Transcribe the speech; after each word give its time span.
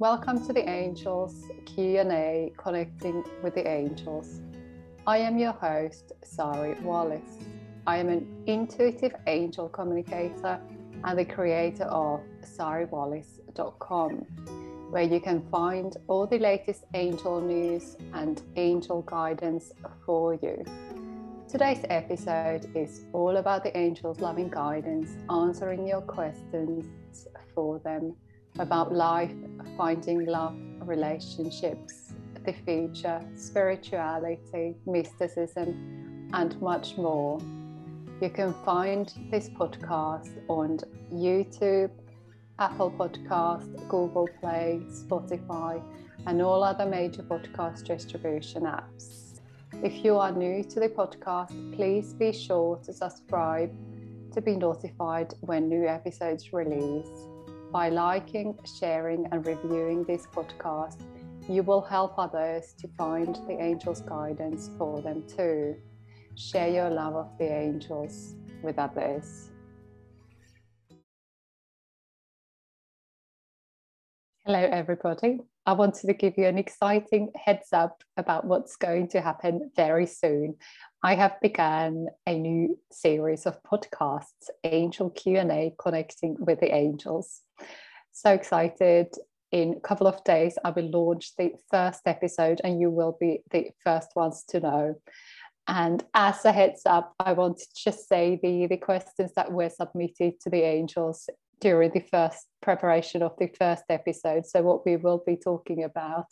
Welcome 0.00 0.42
to 0.46 0.54
the 0.54 0.66
Angels 0.66 1.44
Q&A 1.66 2.54
Connecting 2.56 3.22
with 3.42 3.54
the 3.54 3.68
Angels. 3.68 4.40
I 5.06 5.18
am 5.18 5.36
your 5.36 5.52
host, 5.52 6.12
Sari 6.24 6.72
Wallace. 6.80 7.36
I 7.86 7.98
am 7.98 8.08
an 8.08 8.26
intuitive 8.46 9.12
angel 9.26 9.68
communicator 9.68 10.58
and 11.04 11.18
the 11.18 11.26
creator 11.26 11.84
of 11.84 12.22
sariwallace.com, 12.40 14.12
where 14.88 15.02
you 15.02 15.20
can 15.20 15.46
find 15.50 15.94
all 16.06 16.26
the 16.26 16.38
latest 16.38 16.86
angel 16.94 17.42
news 17.42 17.98
and 18.14 18.40
angel 18.56 19.02
guidance 19.02 19.74
for 20.06 20.32
you. 20.32 20.64
Today's 21.46 21.84
episode 21.90 22.74
is 22.74 23.02
all 23.12 23.36
about 23.36 23.64
the 23.64 23.76
angels' 23.76 24.18
loving 24.18 24.48
guidance, 24.48 25.10
answering 25.28 25.86
your 25.86 26.00
questions 26.00 26.86
for 27.54 27.80
them 27.80 28.16
about 28.58 28.92
life, 28.92 29.32
finding 29.80 30.26
love, 30.26 30.54
relationships, 30.82 32.12
the 32.44 32.52
future, 32.52 33.18
spirituality, 33.34 34.74
mysticism, 34.84 36.28
and 36.34 36.60
much 36.60 36.98
more. 36.98 37.40
You 38.20 38.28
can 38.28 38.52
find 38.62 39.10
this 39.30 39.48
podcast 39.48 40.32
on 40.48 40.80
YouTube, 41.10 41.92
Apple 42.58 42.90
Podcast, 42.90 43.70
Google 43.88 44.28
Play, 44.38 44.82
Spotify, 44.90 45.82
and 46.26 46.42
all 46.42 46.62
other 46.62 46.84
major 46.84 47.22
podcast 47.22 47.84
distribution 47.84 48.64
apps. 48.64 49.40
If 49.82 50.04
you 50.04 50.18
are 50.18 50.30
new 50.30 50.62
to 50.62 50.78
the 50.78 50.90
podcast, 50.90 51.74
please 51.74 52.12
be 52.12 52.32
sure 52.32 52.76
to 52.84 52.92
subscribe 52.92 53.72
to 54.34 54.42
be 54.42 54.56
notified 54.56 55.32
when 55.40 55.70
new 55.70 55.86
episodes 55.86 56.52
release. 56.52 57.30
By 57.72 57.88
liking, 57.88 58.58
sharing, 58.64 59.26
and 59.30 59.46
reviewing 59.46 60.02
this 60.02 60.26
podcast, 60.26 61.02
you 61.48 61.62
will 61.62 61.80
help 61.80 62.18
others 62.18 62.74
to 62.80 62.88
find 62.98 63.36
the 63.46 63.62
angels' 63.62 64.00
guidance 64.00 64.70
for 64.76 65.00
them 65.00 65.22
too. 65.28 65.76
Share 66.34 66.68
your 66.68 66.90
love 66.90 67.14
of 67.14 67.38
the 67.38 67.44
angels 67.44 68.34
with 68.64 68.76
others. 68.76 69.50
Hello, 74.44 74.58
everybody. 74.58 75.38
I 75.64 75.74
wanted 75.74 76.08
to 76.08 76.14
give 76.14 76.36
you 76.36 76.46
an 76.46 76.58
exciting 76.58 77.30
heads 77.36 77.68
up 77.72 78.02
about 78.16 78.46
what's 78.46 78.74
going 78.74 79.06
to 79.10 79.20
happen 79.20 79.70
very 79.76 80.06
soon. 80.06 80.56
I 81.04 81.14
have 81.14 81.40
begun 81.40 82.08
a 82.26 82.36
new 82.36 82.80
series 82.90 83.46
of 83.46 83.62
podcasts, 83.62 84.50
Angel 84.64 85.10
Q&A 85.10 85.72
Connecting 85.78 86.36
with 86.40 86.58
the 86.58 86.74
Angels. 86.74 87.42
So 88.22 88.32
excited. 88.34 89.14
In 89.50 89.76
a 89.78 89.80
couple 89.80 90.06
of 90.06 90.22
days, 90.24 90.58
I 90.62 90.72
will 90.72 90.90
launch 90.90 91.34
the 91.38 91.52
first 91.70 92.02
episode 92.04 92.60
and 92.62 92.78
you 92.78 92.90
will 92.90 93.16
be 93.18 93.40
the 93.50 93.70
first 93.82 94.10
ones 94.14 94.44
to 94.50 94.60
know. 94.60 94.94
And 95.66 96.04
as 96.12 96.44
a 96.44 96.52
heads 96.52 96.82
up, 96.84 97.14
I 97.18 97.32
want 97.32 97.56
to 97.56 97.66
just 97.74 98.10
say 98.10 98.38
the, 98.42 98.66
the 98.66 98.76
questions 98.76 99.32
that 99.36 99.50
were 99.50 99.70
submitted 99.70 100.38
to 100.40 100.50
the 100.50 100.60
angels 100.60 101.30
during 101.62 101.92
the 101.92 102.04
first 102.12 102.44
preparation 102.60 103.22
of 103.22 103.38
the 103.38 103.48
first 103.58 103.84
episode. 103.88 104.44
So, 104.44 104.60
what 104.60 104.84
we 104.84 104.96
will 104.96 105.22
be 105.26 105.36
talking 105.36 105.84
about 105.84 106.26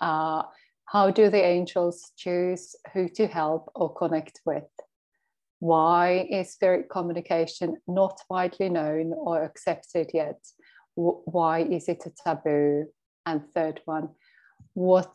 are 0.00 0.50
how 0.84 1.10
do 1.10 1.30
the 1.30 1.42
angels 1.42 2.12
choose 2.14 2.76
who 2.92 3.08
to 3.08 3.26
help 3.26 3.72
or 3.74 3.94
connect 3.94 4.42
with? 4.44 4.68
Why 5.60 6.26
is 6.28 6.52
spirit 6.52 6.90
communication 6.90 7.78
not 7.86 8.20
widely 8.28 8.68
known 8.68 9.14
or 9.16 9.44
accepted 9.44 10.10
yet? 10.12 10.38
Why 10.94 11.60
is 11.60 11.88
it 11.88 12.04
a 12.06 12.10
taboo? 12.10 12.86
And 13.24 13.42
third 13.54 13.80
one, 13.84 14.10
what 14.74 15.14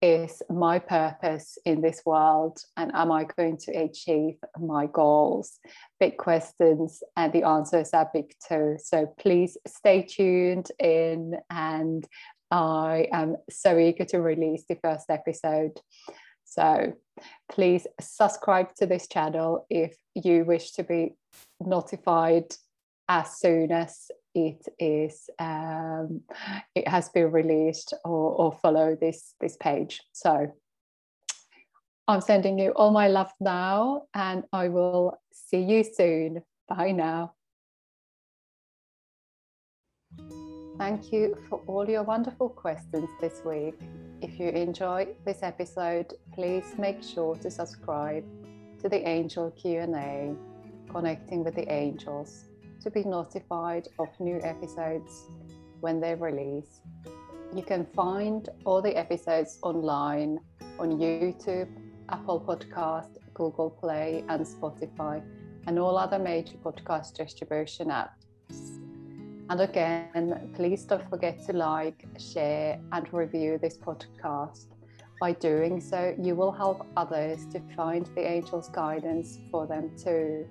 is 0.00 0.42
my 0.48 0.78
purpose 0.78 1.58
in 1.64 1.80
this 1.80 2.02
world 2.06 2.60
and 2.76 2.92
am 2.94 3.10
I 3.10 3.24
going 3.24 3.56
to 3.56 3.72
achieve 3.72 4.36
my 4.58 4.86
goals? 4.86 5.58
Big 5.98 6.16
questions, 6.16 7.02
and 7.16 7.32
the 7.32 7.42
answers 7.42 7.90
are 7.92 8.08
big 8.12 8.32
too. 8.46 8.76
So 8.80 9.12
please 9.18 9.56
stay 9.66 10.02
tuned 10.02 10.70
in, 10.78 11.34
and 11.50 12.06
I 12.50 13.08
am 13.12 13.36
so 13.50 13.76
eager 13.76 14.04
to 14.06 14.20
release 14.20 14.64
the 14.68 14.76
first 14.76 15.10
episode. 15.10 15.80
So 16.44 16.94
please 17.50 17.86
subscribe 18.00 18.74
to 18.76 18.86
this 18.86 19.08
channel 19.08 19.66
if 19.68 19.96
you 20.14 20.44
wish 20.44 20.72
to 20.72 20.84
be 20.84 21.16
notified 21.60 22.54
as 23.08 23.38
soon 23.38 23.72
as 23.72 24.10
it 24.34 24.66
is 24.78 25.30
um, 25.38 26.20
it 26.74 26.86
has 26.86 27.08
been 27.08 27.32
released 27.32 27.94
or, 28.04 28.32
or 28.32 28.52
follow 28.52 28.96
this 29.00 29.34
this 29.40 29.56
page. 29.56 30.02
So 30.12 30.52
i'm 32.06 32.20
sending 32.22 32.58
you 32.58 32.70
all 32.70 32.90
my 32.90 33.08
love 33.08 33.30
now 33.38 34.04
and 34.14 34.44
i 34.52 34.68
will 34.68 35.18
see 35.48 35.62
you 35.62 35.84
soon. 35.84 36.42
Bye 36.68 36.92
now. 36.92 37.32
Thank 40.78 41.12
you 41.12 41.36
for 41.48 41.60
all 41.66 41.88
your 41.88 42.04
wonderful 42.04 42.50
questions 42.50 43.08
this 43.20 43.42
week. 43.44 43.74
If 44.20 44.38
you 44.38 44.48
enjoy 44.50 45.08
this 45.24 45.42
episode, 45.42 46.14
please 46.32 46.74
make 46.78 47.02
sure 47.02 47.34
to 47.36 47.50
subscribe 47.50 48.24
to 48.80 48.88
the 48.88 49.08
Angel 49.08 49.50
Q&A, 49.50 50.36
Connecting 50.88 51.42
with 51.42 51.56
the 51.56 51.70
Angels 51.72 52.47
to 52.82 52.90
be 52.90 53.04
notified 53.04 53.88
of 53.98 54.08
new 54.20 54.40
episodes 54.42 55.28
when 55.80 56.00
they're 56.00 56.16
released. 56.16 56.82
You 57.54 57.62
can 57.62 57.86
find 57.86 58.48
all 58.64 58.82
the 58.82 58.96
episodes 58.96 59.58
online 59.62 60.38
on 60.78 60.98
YouTube, 60.98 61.68
Apple 62.08 62.40
Podcast, 62.40 63.16
Google 63.34 63.70
Play, 63.70 64.24
and 64.28 64.44
Spotify, 64.44 65.22
and 65.66 65.78
all 65.78 65.96
other 65.96 66.18
major 66.18 66.56
podcast 66.58 67.14
distribution 67.14 67.88
apps. 67.88 68.80
And 69.50 69.60
again, 69.60 70.52
please 70.54 70.84
don't 70.84 71.08
forget 71.08 71.44
to 71.46 71.52
like, 71.54 72.04
share, 72.18 72.80
and 72.92 73.12
review 73.12 73.58
this 73.60 73.78
podcast. 73.78 74.66
By 75.20 75.32
doing 75.32 75.80
so, 75.80 76.14
you 76.20 76.34
will 76.36 76.52
help 76.52 76.86
others 76.96 77.46
to 77.46 77.60
find 77.74 78.06
the 78.14 78.28
angel's 78.28 78.68
guidance 78.68 79.38
for 79.50 79.66
them 79.66 79.90
too. 79.96 80.46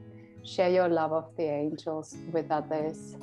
Share 0.47 0.69
your 0.69 0.88
love 0.88 1.12
of 1.12 1.35
the 1.35 1.44
angels 1.44 2.16
with 2.31 2.50
others. 2.52 3.18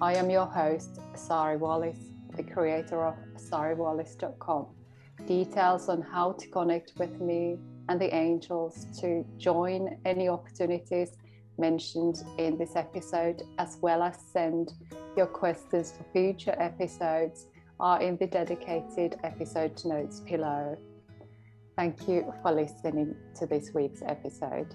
I 0.00 0.14
am 0.16 0.28
your 0.28 0.46
host, 0.46 0.98
Sari 1.14 1.56
Wallace, 1.56 2.10
the 2.36 2.42
creator 2.42 3.06
of 3.06 3.14
sariwallace.com. 3.36 4.66
Details 5.28 5.88
on 5.88 6.02
how 6.02 6.32
to 6.32 6.48
connect 6.48 6.94
with 6.98 7.20
me 7.20 7.56
and 7.88 8.00
the 8.00 8.12
angels 8.12 8.84
to 9.00 9.24
join 9.38 9.96
any 10.04 10.28
opportunities 10.28 11.16
mentioned 11.56 12.24
in 12.36 12.58
this 12.58 12.74
episode, 12.74 13.44
as 13.58 13.78
well 13.80 14.02
as 14.02 14.18
send 14.32 14.72
your 15.16 15.26
questions 15.26 15.92
for 15.92 16.04
future 16.12 16.56
episodes, 16.58 17.46
are 17.78 18.02
in 18.02 18.16
the 18.16 18.26
dedicated 18.26 19.20
episode 19.22 19.80
notes 19.84 20.18
below. 20.18 20.76
Thank 21.76 22.08
you 22.08 22.34
for 22.42 22.50
listening 22.50 23.14
to 23.36 23.46
this 23.46 23.70
week's 23.72 24.02
episode. 24.02 24.74